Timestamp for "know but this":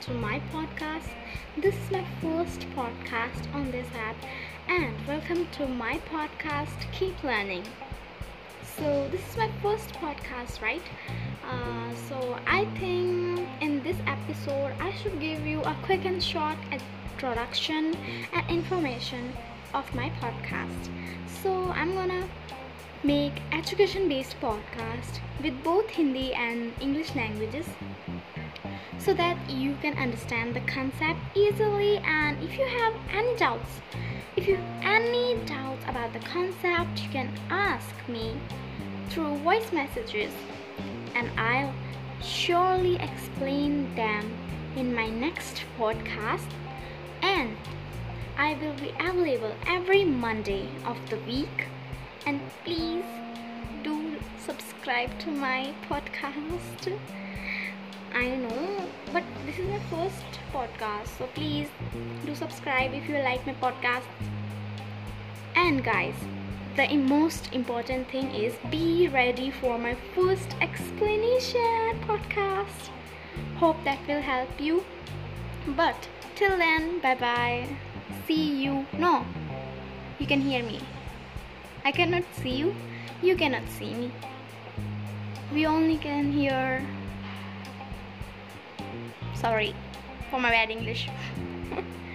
58.40-59.58